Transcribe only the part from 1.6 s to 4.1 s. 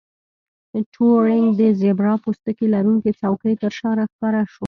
زیبرا پوستکي لرونکې څوکۍ ترشا